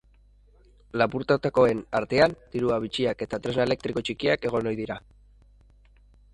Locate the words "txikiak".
4.09-4.51